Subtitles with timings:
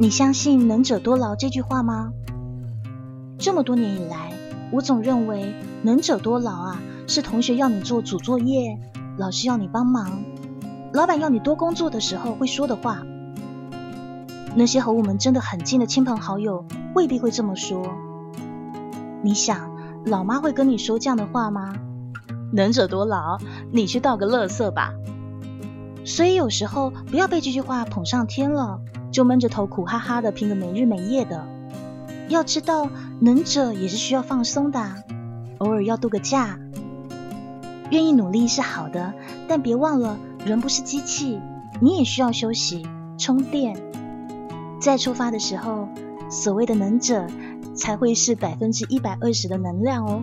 [0.00, 2.12] 你相信“能者多劳”这句话吗？
[3.36, 4.32] 这么多年以来，
[4.70, 8.78] 我总认为“能者多劳”啊，是同学要你做主作业，
[9.16, 10.22] 老师要你帮忙，
[10.92, 13.02] 老板要你多工作的时候会说的话。
[14.54, 17.82] 那些和我们真的很近的亲朋好友未必会这么说。
[19.22, 19.68] 你想，
[20.06, 21.74] 老妈会跟你说这样的话吗？
[22.52, 23.38] 能者多劳，
[23.72, 24.92] 你去倒个垃圾吧。
[26.08, 28.80] 所以有时候不要被这句话捧上天了，
[29.12, 31.46] 就闷着头苦哈哈的拼个没日没夜的。
[32.30, 32.88] 要知道，
[33.20, 34.80] 能者也是需要放松的，
[35.58, 36.58] 偶尔要度个假。
[37.90, 39.12] 愿意努力是好的，
[39.48, 41.38] 但别忘了，人不是机器，
[41.78, 42.86] 你也需要休息
[43.18, 43.76] 充电。
[44.80, 45.90] 再出发的时候，
[46.30, 47.26] 所谓的能者
[47.74, 50.22] 才会是百分之一百二十的能量哦。